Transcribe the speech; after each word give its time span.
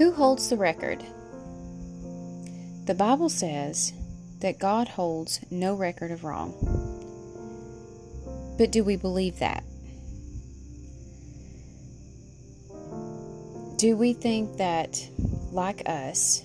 Who 0.00 0.12
holds 0.12 0.48
the 0.48 0.56
record? 0.56 1.04
The 2.86 2.94
Bible 2.94 3.28
says 3.28 3.92
that 4.38 4.58
God 4.58 4.88
holds 4.88 5.40
no 5.50 5.74
record 5.74 6.10
of 6.10 6.24
wrong. 6.24 6.54
But 8.56 8.72
do 8.72 8.82
we 8.82 8.96
believe 8.96 9.40
that? 9.40 9.62
Do 13.76 13.94
we 13.94 14.14
think 14.14 14.56
that, 14.56 15.06
like 15.52 15.86
us, 15.86 16.44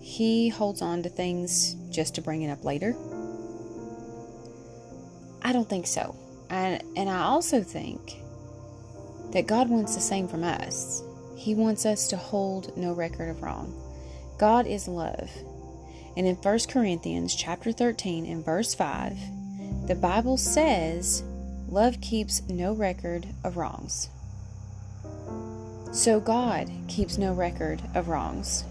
He 0.00 0.48
holds 0.48 0.82
on 0.82 1.02
to 1.02 1.08
things 1.08 1.74
just 1.90 2.14
to 2.14 2.22
bring 2.22 2.42
it 2.42 2.50
up 2.50 2.64
later? 2.64 2.94
I 5.42 5.52
don't 5.52 5.68
think 5.68 5.88
so. 5.88 6.14
And, 6.48 6.80
and 6.96 7.10
I 7.10 7.24
also 7.24 7.64
think 7.64 8.18
that 9.32 9.48
God 9.48 9.68
wants 9.68 9.96
the 9.96 10.00
same 10.00 10.28
from 10.28 10.44
us. 10.44 11.02
He 11.42 11.56
wants 11.56 11.84
us 11.84 12.06
to 12.06 12.16
hold 12.16 12.76
no 12.76 12.92
record 12.92 13.28
of 13.28 13.42
wrong. 13.42 13.74
God 14.38 14.64
is 14.64 14.86
love. 14.86 15.28
And 16.16 16.24
in 16.24 16.36
1 16.36 16.58
Corinthians 16.68 17.34
chapter 17.34 17.72
13 17.72 18.26
and 18.26 18.44
verse 18.44 18.74
5, 18.74 19.18
the 19.88 19.96
Bible 19.96 20.36
says, 20.36 21.24
love 21.68 22.00
keeps 22.00 22.42
no 22.48 22.72
record 22.72 23.26
of 23.42 23.56
wrongs. 23.56 24.08
So 25.90 26.20
God 26.20 26.70
keeps 26.86 27.18
no 27.18 27.32
record 27.32 27.82
of 27.96 28.06
wrongs. 28.06 28.62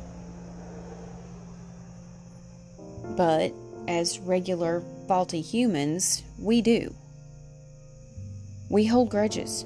But 3.17 3.51
as 3.89 4.17
regular 4.19 4.81
faulty 5.09 5.41
humans, 5.41 6.23
we 6.39 6.61
do. 6.61 6.95
We 8.69 8.85
hold 8.85 9.09
grudges 9.09 9.65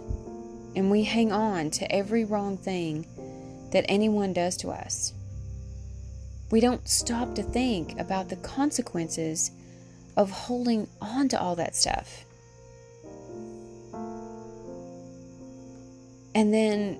and 0.75 0.91
we 0.91 1.03
hang 1.03 1.31
on 1.31 1.71
to 1.71 1.91
every 1.91 2.25
wrong 2.25 2.57
thing 2.57 3.05
that 3.71 3.85
anyone 3.87 4.33
does 4.33 4.57
to 4.57 4.69
us. 4.69 5.13
We 6.51 6.59
don't 6.59 6.87
stop 6.87 7.35
to 7.35 7.43
think 7.43 7.99
about 7.99 8.29
the 8.29 8.35
consequences 8.37 9.51
of 10.15 10.29
holding 10.29 10.87
on 11.01 11.27
to 11.29 11.41
all 11.41 11.55
that 11.55 11.75
stuff. 11.75 12.25
And 16.33 16.53
then 16.53 16.99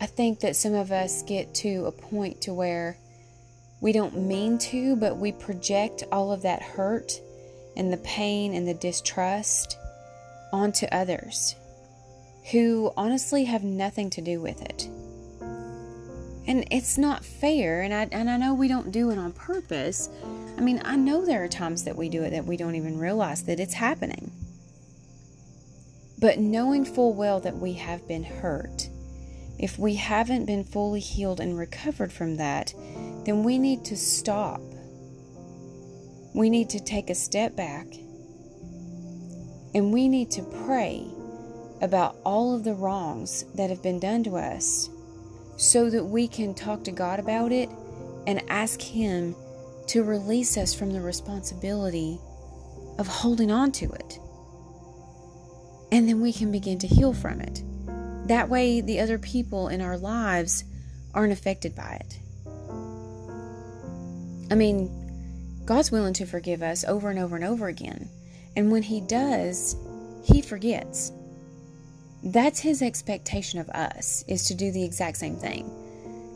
I 0.00 0.06
think 0.06 0.40
that 0.40 0.54
some 0.54 0.74
of 0.74 0.92
us 0.92 1.22
get 1.22 1.54
to 1.56 1.86
a 1.86 1.92
point 1.92 2.42
to 2.42 2.54
where 2.54 2.98
we 3.80 3.92
don't 3.92 4.16
mean 4.16 4.58
to, 4.58 4.96
but 4.96 5.16
we 5.16 5.32
project 5.32 6.04
all 6.12 6.32
of 6.32 6.42
that 6.42 6.62
hurt 6.62 7.20
and 7.76 7.92
the 7.92 7.98
pain 7.98 8.54
and 8.54 8.66
the 8.66 8.74
distrust 8.74 9.78
onto 10.52 10.86
others 10.86 11.54
who 12.50 12.92
honestly 12.96 13.44
have 13.44 13.62
nothing 13.62 14.08
to 14.10 14.22
do 14.22 14.40
with 14.40 14.62
it. 14.62 14.88
And 16.46 16.66
it's 16.70 16.96
not 16.96 17.24
fair, 17.24 17.82
and 17.82 17.92
I, 17.92 18.08
and 18.10 18.30
I 18.30 18.38
know 18.38 18.54
we 18.54 18.68
don't 18.68 18.90
do 18.90 19.10
it 19.10 19.18
on 19.18 19.32
purpose. 19.32 20.08
I 20.56 20.62
mean, 20.62 20.80
I 20.82 20.96
know 20.96 21.26
there 21.26 21.44
are 21.44 21.48
times 21.48 21.84
that 21.84 21.96
we 21.96 22.08
do 22.08 22.22
it 22.22 22.30
that 22.30 22.46
we 22.46 22.56
don't 22.56 22.74
even 22.74 22.98
realize 22.98 23.42
that 23.44 23.60
it's 23.60 23.74
happening. 23.74 24.32
But 26.18 26.38
knowing 26.38 26.86
full 26.86 27.12
well 27.12 27.38
that 27.40 27.58
we 27.58 27.74
have 27.74 28.08
been 28.08 28.24
hurt, 28.24 28.88
if 29.58 29.78
we 29.78 29.96
haven't 29.96 30.46
been 30.46 30.64
fully 30.64 31.00
healed 31.00 31.40
and 31.40 31.58
recovered 31.58 32.12
from 32.12 32.36
that, 32.36 32.72
then 33.24 33.44
we 33.44 33.58
need 33.58 33.84
to 33.84 33.96
stop. 33.96 34.62
We 36.34 36.48
need 36.48 36.70
to 36.70 36.80
take 36.80 37.10
a 37.10 37.14
step 37.14 37.56
back 37.56 37.86
and 39.74 39.92
we 39.92 40.08
need 40.08 40.30
to 40.30 40.42
pray 40.64 41.12
about 41.80 42.16
all 42.24 42.54
of 42.54 42.64
the 42.64 42.74
wrongs 42.74 43.44
that 43.54 43.70
have 43.70 43.82
been 43.82 44.00
done 44.00 44.24
to 44.24 44.36
us 44.36 44.90
so 45.56 45.90
that 45.90 46.04
we 46.04 46.28
can 46.28 46.54
talk 46.54 46.84
to 46.84 46.92
God 46.92 47.18
about 47.18 47.52
it 47.52 47.68
and 48.26 48.42
ask 48.48 48.80
Him 48.80 49.34
to 49.88 50.02
release 50.02 50.56
us 50.56 50.74
from 50.74 50.92
the 50.92 51.00
responsibility 51.00 52.18
of 52.98 53.06
holding 53.06 53.50
on 53.50 53.72
to 53.72 53.90
it. 53.90 54.18
And 55.90 56.08
then 56.08 56.20
we 56.20 56.32
can 56.32 56.52
begin 56.52 56.78
to 56.80 56.86
heal 56.86 57.12
from 57.12 57.40
it. 57.40 57.62
That 58.28 58.48
way, 58.48 58.80
the 58.80 59.00
other 59.00 59.18
people 59.18 59.68
in 59.68 59.80
our 59.80 59.96
lives 59.96 60.64
aren't 61.14 61.32
affected 61.32 61.74
by 61.74 62.00
it. 62.04 62.18
I 64.50 64.54
mean, 64.54 65.62
God's 65.64 65.90
willing 65.90 66.14
to 66.14 66.26
forgive 66.26 66.62
us 66.62 66.84
over 66.84 67.10
and 67.10 67.18
over 67.18 67.36
and 67.36 67.44
over 67.44 67.68
again. 67.68 68.08
And 68.56 68.70
when 68.70 68.82
He 68.82 69.00
does, 69.00 69.76
He 70.24 70.42
forgets. 70.42 71.12
That's 72.22 72.60
His 72.60 72.82
expectation 72.82 73.60
of 73.60 73.68
us, 73.70 74.24
is 74.28 74.44
to 74.48 74.54
do 74.54 74.70
the 74.72 74.84
exact 74.84 75.16
same 75.18 75.36
thing. 75.36 75.70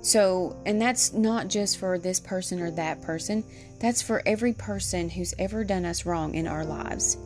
So, 0.03 0.57
and 0.67 0.81
that's 0.81 1.13
not 1.13 1.49
just 1.49 1.79
for 1.79 1.97
this 1.97 2.19
person 2.19 2.61
or 2.61 2.71
that 2.73 3.03
person, 3.03 3.45
that's 3.79 4.03
for 4.03 4.23
every 4.27 4.53
person 4.53 5.09
who's 5.09 5.33
ever 5.39 5.63
done 5.63 5.85
us 5.85 6.05
wrong 6.05 6.35
in 6.35 6.49
our 6.49 6.65
lives. 6.65 7.17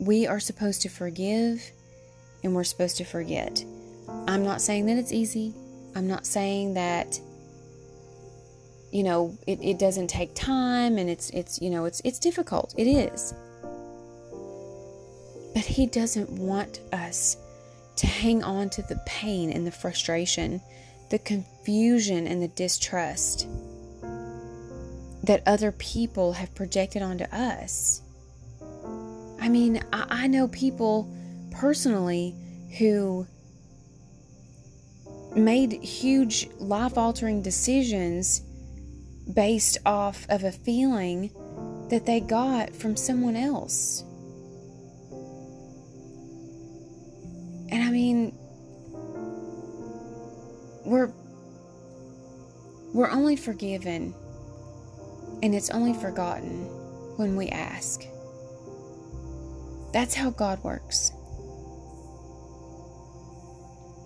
We 0.00 0.26
are 0.26 0.40
supposed 0.40 0.82
to 0.82 0.88
forgive 0.88 1.62
and 2.42 2.54
we're 2.54 2.64
supposed 2.64 2.96
to 2.98 3.04
forget. 3.04 3.64
I'm 4.26 4.44
not 4.44 4.60
saying 4.60 4.86
that 4.86 4.98
it's 4.98 5.12
easy. 5.12 5.54
I'm 5.94 6.08
not 6.08 6.26
saying 6.26 6.74
that 6.74 7.20
you 8.92 9.02
know 9.02 9.36
it, 9.46 9.58
it 9.62 9.78
doesn't 9.78 10.08
take 10.08 10.34
time 10.34 10.98
and 10.98 11.10
it's 11.10 11.30
it's 11.30 11.60
you 11.60 11.70
know 11.70 11.84
it's 11.84 12.00
it's 12.04 12.18
difficult. 12.18 12.74
It 12.76 12.86
is. 12.86 13.34
But 15.54 15.64
he 15.64 15.86
doesn't 15.86 16.30
want 16.30 16.80
us 16.92 17.36
to 17.96 18.06
hang 18.06 18.42
on 18.42 18.70
to 18.70 18.82
the 18.82 19.00
pain 19.06 19.50
and 19.50 19.66
the 19.66 19.70
frustration, 19.70 20.60
the 21.10 21.18
confusion 21.20 22.26
and 22.26 22.42
the 22.42 22.48
distrust 22.48 23.46
that 25.22 25.42
other 25.46 25.72
people 25.72 26.32
have 26.32 26.54
projected 26.54 27.02
onto 27.02 27.24
us. 27.24 28.02
I 29.40 29.48
mean, 29.48 29.82
I, 29.92 30.06
I 30.10 30.26
know 30.26 30.48
people 30.48 31.10
personally 31.50 32.34
who 32.78 33.26
made 35.34 35.72
huge 35.72 36.48
life 36.58 36.98
altering 36.98 37.42
decisions 37.42 38.42
based 39.32 39.78
off 39.86 40.26
of 40.28 40.44
a 40.44 40.52
feeling 40.52 41.30
that 41.90 42.06
they 42.06 42.20
got 42.20 42.74
from 42.74 42.96
someone 42.96 43.36
else. 43.36 44.04
Mean, 47.94 48.36
we're 50.84 51.12
we're 52.92 53.10
only 53.10 53.36
forgiven 53.36 54.12
and 55.42 55.54
it's 55.54 55.70
only 55.70 55.94
forgotten 55.94 56.64
when 57.16 57.36
we 57.36 57.48
ask. 57.50 58.04
That's 59.92 60.12
how 60.12 60.30
God 60.30 60.62
works. 60.64 61.12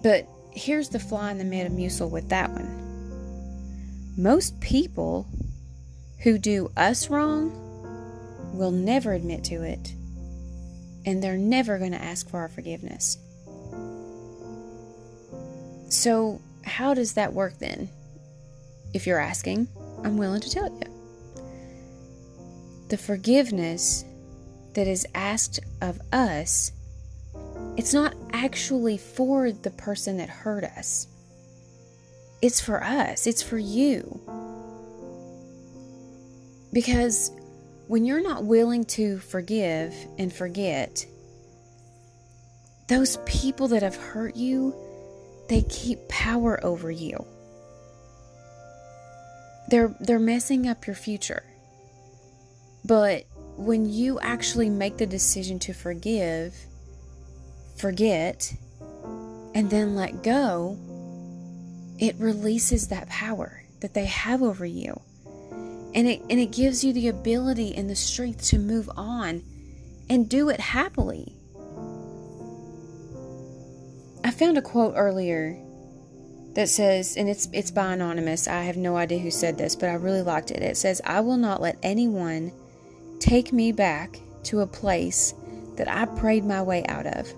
But 0.03 0.29
here's 0.53 0.91
the 0.91 0.99
fly 0.99 1.31
in 1.31 1.39
the 1.39 1.45
Metamucil 1.45 2.11
with 2.11 2.29
that 2.29 2.51
one. 2.51 4.13
Most 4.19 4.61
people 4.61 5.27
who 6.25 6.37
do 6.37 6.71
us 6.77 7.09
wrong 7.09 7.53
will 8.53 8.71
never 8.71 9.15
admit 9.15 9.45
to 9.45 9.63
it, 9.63 9.95
and 11.07 11.23
they're 11.23 11.39
never 11.39 11.79
going 11.79 11.93
to 11.93 12.03
ask 12.03 12.29
for 12.29 12.41
our 12.41 12.49
forgiveness. 12.49 13.17
So, 15.89 16.41
how 16.65 16.95
does 16.95 17.15
that 17.15 17.33
work 17.33 17.59
then? 17.59 17.89
If 18.93 19.07
you're 19.07 19.21
asking, 19.21 19.69
I'm 20.05 20.17
willing 20.17 20.41
to 20.41 20.51
tell 20.51 20.71
you. 20.71 21.45
The 22.89 22.97
forgiveness 22.97 24.05
that 24.75 24.87
is 24.87 25.07
asked 25.15 25.61
of 25.81 26.01
us 26.13 26.73
it's 27.79 27.95
not 27.95 28.15
actually 28.33 28.99
for 28.99 29.53
the 29.53 29.71
person 29.71 30.17
that 30.17 30.29
hurt 30.29 30.65
us. 30.65 31.07
It's 32.43 32.61
for 32.61 32.83
us, 32.83 33.27
it's 33.29 33.41
for 33.41 33.57
you. 33.57 34.21
Because 36.73 37.31
when 37.87 38.05
you're 38.05 38.23
not 38.23 38.45
willing 38.45 38.85
to 38.85 39.19
forgive 39.19 39.95
and 40.19 40.33
forget, 40.33 41.07
those 42.89 43.19
people 43.27 43.69
that 43.69 43.83
have 43.83 43.95
hurt 43.95 44.35
you, 44.35 44.75
they 45.49 45.63
keep 45.63 46.09
power 46.09 46.65
over 46.65 46.91
you. 46.91 47.25
They're 49.69 49.95
they're 50.01 50.19
messing 50.19 50.67
up 50.67 50.87
your 50.87 50.97
future. 50.97 51.43
But 52.85 53.25
when 53.57 53.87
you 53.87 54.19
actually 54.21 54.71
make 54.71 54.97
the 54.97 55.07
decision 55.07 55.59
to 55.61 55.73
forgive 55.73 56.55
forget, 57.79 58.53
and 59.55 59.71
then 59.71 59.95
let 59.95 60.23
go, 60.23 60.77
it 61.99 62.17
releases 62.19 62.89
that 62.89 63.09
power 63.09 63.63
that 63.81 63.95
they 63.95 64.07
have 64.07 64.43
over 64.43 64.67
you. 64.67 65.01
And 65.95 66.07
it, 66.07 66.21
and 66.29 66.39
it 66.39 66.53
gives 66.53 66.85
you 66.85 66.93
the 66.93 67.09
ability 67.09 67.75
and 67.75 67.89
the 67.89 67.97
strength 67.97 68.45
to 68.49 68.59
move 68.59 68.91
on 68.97 69.43
and 70.11 70.29
do 70.29 70.49
it 70.49 70.61
happily. 70.61 71.35
Found 74.39 74.57
a 74.57 74.63
quote 74.63 74.95
earlier 74.97 75.59
that 76.55 76.69
says, 76.69 77.17
and 77.17 77.29
it's 77.29 77.49
it's 77.53 77.71
by 77.71 77.93
anonymous. 77.93 78.49
I 78.49 78.63
have 78.63 78.77
no 78.77 78.97
idea 78.97 79.19
who 79.19 79.31
said 79.31 79.59
this, 79.59 79.75
but 79.77 79.89
I 79.89 79.95
really 79.95 80.23
liked 80.23 80.51
it. 80.51 80.63
It 80.63 80.77
says, 80.77 81.01
"I 81.05 81.21
will 81.21 81.37
not 81.37 81.61
let 81.61 81.77
anyone 81.83 82.53
take 83.19 83.53
me 83.53 83.73
back 83.73 84.21
to 84.45 84.61
a 84.61 84.67
place 84.67 85.35
that 85.77 85.89
I 85.89 86.07
prayed 86.07 86.45
my 86.45 86.63
way 86.63 86.85
out 86.87 87.07
of." 87.07 87.33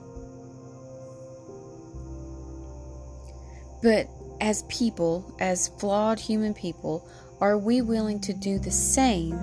But 3.82 4.08
as 4.41 4.62
people, 4.69 5.25
as 5.41 5.69
flawed 5.79 6.19
human 6.19 6.55
people, 6.55 7.06
are 7.41 7.56
we 7.56 7.81
willing 7.81 8.20
to 8.20 8.35
do 8.35 8.58
the 8.58 8.70
same? 8.70 9.38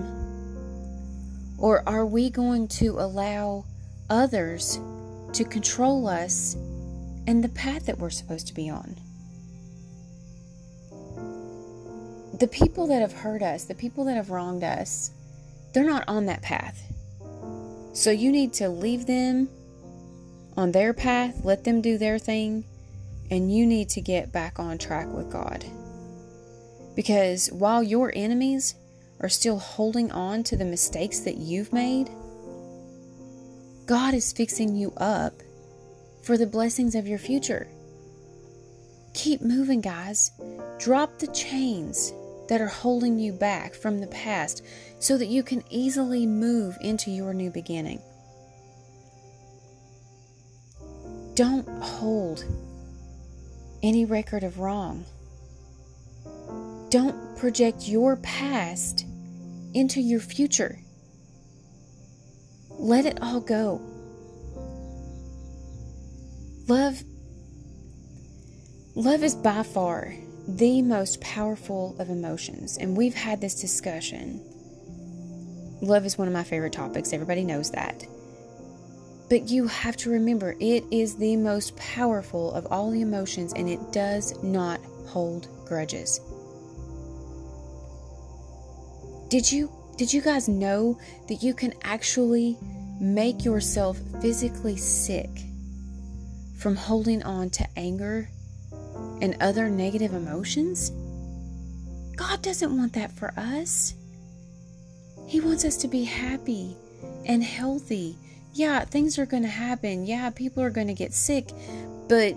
Or 1.57 1.87
are 1.89 2.05
we 2.05 2.29
going 2.29 2.67
to 2.79 2.99
allow 2.99 3.65
others 4.09 4.79
to 5.33 5.43
control 5.43 6.07
us 6.07 6.55
and 7.27 7.43
the 7.43 7.49
path 7.49 7.85
that 7.85 7.99
we're 7.99 8.09
supposed 8.09 8.47
to 8.47 8.53
be 8.53 8.69
on? 8.69 8.95
The 12.39 12.47
people 12.47 12.87
that 12.87 13.01
have 13.01 13.13
hurt 13.13 13.41
us, 13.43 13.65
the 13.65 13.75
people 13.75 14.05
that 14.05 14.15
have 14.15 14.29
wronged 14.29 14.63
us, 14.63 15.11
they're 15.73 15.85
not 15.85 16.05
on 16.07 16.25
that 16.27 16.41
path. 16.41 16.81
So 17.93 18.09
you 18.11 18.31
need 18.31 18.53
to 18.53 18.69
leave 18.69 19.05
them 19.05 19.49
on 20.55 20.71
their 20.71 20.93
path, 20.93 21.43
let 21.43 21.63
them 21.63 21.81
do 21.81 21.97
their 21.97 22.17
thing, 22.17 22.63
and 23.29 23.53
you 23.53 23.65
need 23.65 23.89
to 23.89 24.01
get 24.01 24.31
back 24.31 24.59
on 24.59 24.77
track 24.77 25.07
with 25.07 25.31
God. 25.31 25.65
Because 26.95 27.51
while 27.51 27.83
your 27.83 28.11
enemies 28.15 28.75
are 29.19 29.29
still 29.29 29.59
holding 29.59 30.11
on 30.11 30.43
to 30.43 30.55
the 30.55 30.65
mistakes 30.65 31.19
that 31.21 31.37
you've 31.37 31.73
made, 31.73 32.09
God 33.85 34.13
is 34.13 34.31
fixing 34.31 34.75
you 34.75 34.93
up 34.97 35.41
for 36.27 36.37
the 36.37 36.45
blessings 36.45 36.93
of 36.93 37.07
your 37.07 37.17
future. 37.17 37.69
Keep 39.13 39.39
moving, 39.39 39.79
guys. 39.79 40.31
Drop 40.77 41.19
the 41.19 41.27
chains 41.27 42.11
that 42.49 42.59
are 42.59 42.67
holding 42.67 43.17
you 43.17 43.31
back 43.31 43.73
from 43.73 43.99
the 44.01 44.07
past 44.07 44.61
so 44.99 45.17
that 45.17 45.27
you 45.27 45.41
can 45.41 45.63
easily 45.69 46.25
move 46.25 46.77
into 46.81 47.11
your 47.11 47.33
new 47.33 47.49
beginning. 47.49 48.01
Don't 51.35 51.65
hold 51.81 52.43
any 53.81 54.03
record 54.03 54.43
of 54.43 54.59
wrong. 54.59 55.05
Don't 56.89 57.37
project 57.37 57.87
your 57.87 58.17
past 58.17 59.05
into 59.73 60.01
your 60.01 60.19
future. 60.19 60.77
Let 62.69 63.05
it 63.05 63.19
all 63.21 63.39
go. 63.39 63.81
Love 66.67 67.01
Love 68.93 69.23
is 69.23 69.35
by 69.35 69.63
far 69.63 70.13
the 70.49 70.81
most 70.81 71.21
powerful 71.21 71.95
of 71.97 72.09
emotions, 72.09 72.77
and 72.77 72.97
we've 72.97 73.15
had 73.15 73.39
this 73.39 73.61
discussion. 73.61 74.41
Love 75.81 76.05
is 76.05 76.17
one 76.17 76.27
of 76.27 76.33
my 76.33 76.43
favorite 76.43 76.73
topics, 76.73 77.13
everybody 77.13 77.45
knows 77.45 77.71
that. 77.71 78.05
But 79.29 79.49
you 79.49 79.67
have 79.67 79.95
to 79.97 80.09
remember, 80.09 80.57
it 80.59 80.83
is 80.91 81.15
the 81.15 81.37
most 81.37 81.77
powerful 81.77 82.51
of 82.51 82.67
all 82.69 82.91
the 82.91 83.01
emotions, 83.01 83.53
and 83.53 83.69
it 83.69 83.93
does 83.93 84.41
not 84.43 84.81
hold 85.05 85.47
grudges. 85.65 86.19
Did 89.29 89.49
you 89.49 89.71
did 89.95 90.11
you 90.11 90.21
guys 90.21 90.49
know 90.49 90.99
that 91.29 91.41
you 91.41 91.53
can 91.53 91.73
actually 91.83 92.57
make 92.99 93.45
yourself 93.45 93.97
physically 94.21 94.75
sick 94.75 95.29
from 96.57 96.75
holding 96.75 97.23
on 97.23 97.49
to 97.51 97.67
anger 97.75 98.29
and 99.21 99.35
other 99.41 99.69
negative 99.69 100.13
emotions? 100.13 100.91
God 102.15 102.41
doesn't 102.41 102.75
want 102.75 102.93
that 102.93 103.11
for 103.11 103.33
us. 103.37 103.93
He 105.27 105.39
wants 105.39 105.65
us 105.65 105.77
to 105.77 105.87
be 105.87 106.03
happy 106.03 106.75
and 107.25 107.43
healthy 107.43 108.17
yeah, 108.57 108.83
things 108.85 109.19
are 109.19 109.25
going 109.25 109.43
to 109.43 109.49
happen. 109.49 110.05
Yeah, 110.05 110.31
people 110.31 110.63
are 110.63 110.71
going 110.71 110.87
to 110.87 110.93
get 110.93 111.13
sick. 111.13 111.51
But 112.09 112.35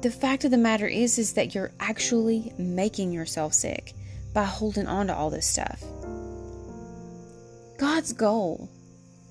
the 0.00 0.10
fact 0.10 0.44
of 0.44 0.50
the 0.50 0.56
matter 0.56 0.86
is 0.86 1.18
is 1.18 1.32
that 1.32 1.54
you're 1.54 1.72
actually 1.80 2.52
making 2.56 3.12
yourself 3.12 3.52
sick 3.52 3.94
by 4.32 4.44
holding 4.44 4.86
on 4.86 5.08
to 5.08 5.14
all 5.14 5.30
this 5.30 5.46
stuff. 5.46 5.82
God's 7.78 8.12
goal 8.12 8.68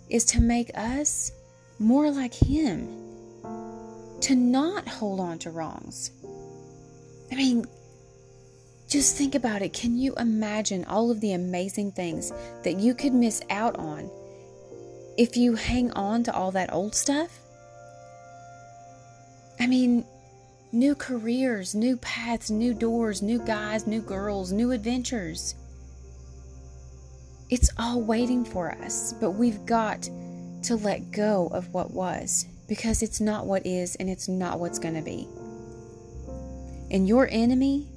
is 0.09 0.25
to 0.25 0.41
make 0.41 0.71
us 0.75 1.31
more 1.79 2.11
like 2.11 2.33
him. 2.33 3.02
To 4.23 4.35
not 4.35 4.87
hold 4.87 5.19
on 5.19 5.39
to 5.39 5.51
wrongs. 5.51 6.11
I 7.31 7.35
mean, 7.35 7.65
just 8.87 9.17
think 9.17 9.35
about 9.35 9.61
it. 9.61 9.73
Can 9.73 9.97
you 9.97 10.13
imagine 10.15 10.85
all 10.85 11.11
of 11.11 11.19
the 11.19 11.33
amazing 11.33 11.91
things 11.91 12.31
that 12.63 12.79
you 12.79 12.93
could 12.93 13.13
miss 13.13 13.41
out 13.49 13.77
on 13.77 14.09
if 15.17 15.37
you 15.37 15.55
hang 15.55 15.91
on 15.91 16.23
to 16.23 16.33
all 16.33 16.51
that 16.51 16.73
old 16.73 16.95
stuff, 16.95 17.39
I 19.59 19.67
mean, 19.67 20.05
new 20.71 20.95
careers, 20.95 21.75
new 21.75 21.97
paths, 21.97 22.49
new 22.49 22.73
doors, 22.73 23.21
new 23.21 23.39
guys, 23.39 23.85
new 23.85 24.01
girls, 24.01 24.51
new 24.51 24.71
adventures. 24.71 25.55
It's 27.49 27.69
all 27.77 28.01
waiting 28.01 28.43
for 28.43 28.71
us, 28.71 29.13
but 29.13 29.31
we've 29.31 29.65
got 29.65 30.09
to 30.63 30.75
let 30.75 31.11
go 31.11 31.47
of 31.47 31.73
what 31.73 31.91
was 31.91 32.47
because 32.67 33.01
it's 33.03 33.19
not 33.19 33.45
what 33.45 33.65
is 33.65 33.95
and 33.95 34.09
it's 34.09 34.27
not 34.27 34.59
what's 34.59 34.79
going 34.79 34.95
to 34.95 35.01
be. 35.01 35.27
And 36.91 37.07
your 37.07 37.27
enemy, 37.31 37.87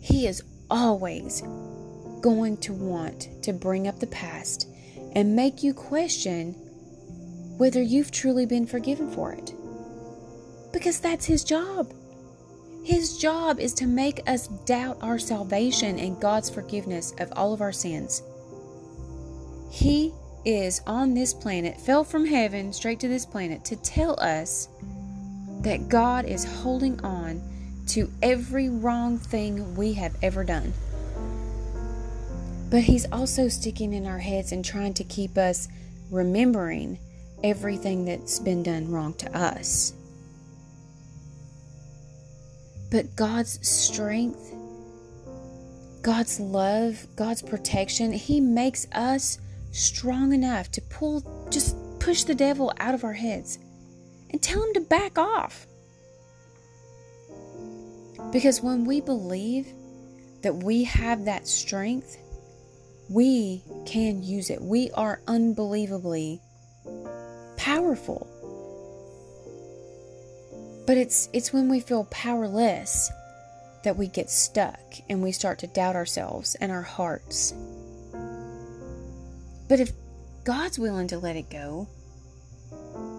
he 0.00 0.26
is 0.26 0.42
always 0.70 1.42
going 2.20 2.56
to 2.58 2.72
want 2.72 3.28
to 3.42 3.52
bring 3.52 3.88
up 3.88 3.98
the 3.98 4.06
past 4.06 4.68
and 5.14 5.36
make 5.36 5.62
you 5.62 5.74
question 5.74 6.52
whether 7.58 7.82
you've 7.82 8.10
truly 8.10 8.46
been 8.46 8.66
forgiven 8.66 9.10
for 9.10 9.32
it. 9.32 9.52
Because 10.72 11.00
that's 11.00 11.26
his 11.26 11.44
job. 11.44 11.92
His 12.84 13.18
job 13.18 13.60
is 13.60 13.74
to 13.74 13.86
make 13.86 14.28
us 14.28 14.48
doubt 14.48 14.98
our 15.02 15.18
salvation 15.18 15.98
and 15.98 16.20
God's 16.20 16.50
forgiveness 16.50 17.12
of 17.18 17.32
all 17.36 17.52
of 17.52 17.60
our 17.60 17.72
sins. 17.72 18.22
He 19.70 20.12
is 20.44 20.80
on 20.86 21.14
this 21.14 21.32
planet, 21.32 21.80
fell 21.80 22.04
from 22.04 22.26
heaven 22.26 22.72
straight 22.72 23.00
to 23.00 23.08
this 23.08 23.26
planet 23.26 23.64
to 23.66 23.76
tell 23.76 24.18
us 24.20 24.68
that 25.62 25.88
God 25.88 26.24
is 26.24 26.44
holding 26.62 27.00
on 27.04 27.42
to 27.88 28.10
every 28.22 28.68
wrong 28.68 29.18
thing 29.18 29.76
we 29.76 29.92
have 29.94 30.16
ever 30.22 30.44
done. 30.44 30.72
But 32.70 32.82
He's 32.82 33.06
also 33.12 33.48
sticking 33.48 33.92
in 33.92 34.06
our 34.06 34.18
heads 34.18 34.52
and 34.52 34.64
trying 34.64 34.94
to 34.94 35.04
keep 35.04 35.36
us 35.36 35.68
remembering 36.10 36.98
everything 37.44 38.04
that's 38.04 38.38
been 38.38 38.62
done 38.62 38.90
wrong 38.90 39.14
to 39.14 39.36
us. 39.36 39.92
But 42.90 43.16
God's 43.16 43.66
strength, 43.66 44.54
God's 46.02 46.38
love, 46.40 47.06
God's 47.16 47.42
protection, 47.42 48.12
He 48.12 48.40
makes 48.40 48.86
us 48.92 49.38
strong 49.72 50.32
enough 50.32 50.70
to 50.72 50.80
pull, 50.82 51.48
just 51.50 51.76
push 51.98 52.24
the 52.24 52.34
devil 52.34 52.72
out 52.78 52.94
of 52.94 53.04
our 53.04 53.12
heads 53.12 53.58
and 54.30 54.40
tell 54.40 54.62
him 54.62 54.74
to 54.74 54.80
back 54.80 55.18
off. 55.18 55.66
Because 58.32 58.62
when 58.62 58.84
we 58.84 59.00
believe 59.00 59.66
that 60.42 60.54
we 60.54 60.84
have 60.84 61.24
that 61.24 61.46
strength, 61.46 62.16
we 63.08 63.62
can 63.84 64.22
use 64.22 64.50
it. 64.50 64.60
We 64.60 64.90
are 64.92 65.20
unbelievably 65.26 66.40
powerful. 67.56 68.26
But 70.86 70.96
it's 70.96 71.28
it's 71.32 71.52
when 71.52 71.68
we 71.68 71.80
feel 71.80 72.04
powerless 72.10 73.10
that 73.84 73.96
we 73.96 74.08
get 74.08 74.30
stuck 74.30 74.80
and 75.08 75.22
we 75.22 75.32
start 75.32 75.58
to 75.60 75.66
doubt 75.66 75.96
ourselves 75.96 76.54
and 76.56 76.72
our 76.72 76.82
hearts. 76.82 77.54
But 79.72 79.80
if 79.80 79.92
God's 80.44 80.78
willing 80.78 81.06
to 81.06 81.18
let 81.18 81.34
it 81.34 81.48
go, 81.48 81.88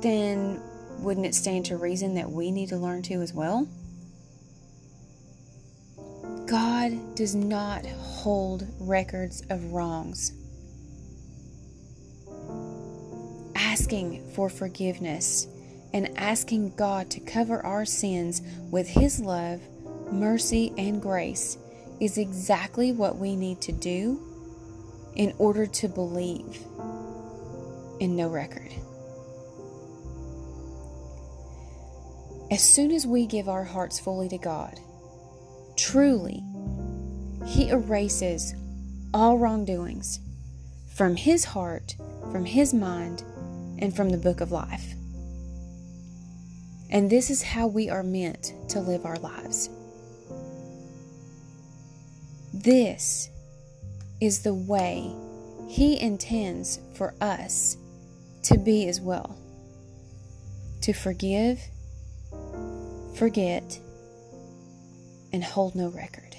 then 0.03 0.61
wouldn't 0.99 1.25
it 1.25 1.33
stand 1.33 1.65
to 1.65 1.77
reason 1.77 2.13
that 2.13 2.31
we 2.31 2.51
need 2.51 2.69
to 2.69 2.77
learn 2.77 3.01
to 3.01 3.23
as 3.23 3.33
well? 3.33 3.67
God 6.45 7.15
does 7.15 7.33
not 7.33 7.87
hold 7.87 8.67
records 8.79 9.41
of 9.49 9.73
wrongs. 9.73 10.31
Asking 13.55 14.23
for 14.35 14.47
forgiveness 14.47 15.47
and 15.91 16.15
asking 16.19 16.75
God 16.75 17.09
to 17.09 17.19
cover 17.19 17.65
our 17.65 17.83
sins 17.83 18.43
with 18.69 18.87
His 18.87 19.19
love, 19.19 19.59
mercy, 20.11 20.71
and 20.77 21.01
grace 21.01 21.57
is 21.99 22.19
exactly 22.19 22.91
what 22.91 23.17
we 23.17 23.35
need 23.35 23.59
to 23.61 23.71
do 23.71 24.32
in 25.15 25.33
order 25.37 25.65
to 25.65 25.87
believe 25.87 26.57
in 27.99 28.15
no 28.15 28.27
record. 28.27 28.71
As 32.51 32.61
soon 32.61 32.91
as 32.91 33.07
we 33.07 33.25
give 33.25 33.49
our 33.49 33.63
hearts 33.63 33.99
fully 33.99 34.29
to 34.29 34.37
God, 34.37 34.79
truly, 35.75 36.43
He 37.45 37.69
erases 37.69 38.53
all 39.13 39.37
wrongdoings 39.37 40.19
from 40.95 41.15
His 41.15 41.45
heart, 41.45 41.95
from 42.31 42.45
His 42.45 42.73
mind, 42.73 43.23
and 43.79 43.95
from 43.95 44.09
the 44.09 44.17
book 44.17 44.41
of 44.41 44.51
life. 44.51 44.93
And 46.89 47.09
this 47.09 47.31
is 47.31 47.41
how 47.41 47.67
we 47.67 47.89
are 47.89 48.03
meant 48.03 48.53
to 48.69 48.79
live 48.79 49.05
our 49.05 49.17
lives. 49.17 49.69
This 52.53 53.29
is 54.23 54.41
the 54.41 54.53
way 54.53 55.13
He 55.67 55.99
intends 55.99 56.79
for 56.95 57.13
us 57.19 57.77
to 58.43 58.57
be 58.57 58.87
as 58.87 59.01
well 59.01 59.37
to 60.83 60.91
forgive, 60.91 61.61
forget, 63.15 63.79
and 65.31 65.41
hold 65.41 65.75
no 65.75 65.87
record. 65.87 66.35